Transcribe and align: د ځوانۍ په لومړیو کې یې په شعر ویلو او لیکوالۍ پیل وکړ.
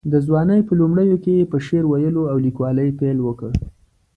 د 0.11 0.13
ځوانۍ 0.27 0.61
په 0.67 0.73
لومړیو 0.81 1.17
کې 1.23 1.31
یې 1.39 1.45
په 1.51 1.57
شعر 1.65 1.83
ویلو 1.87 2.23
او 2.31 2.37
لیکوالۍ 2.45 2.89
پیل 2.99 3.17
وکړ. 3.23 3.49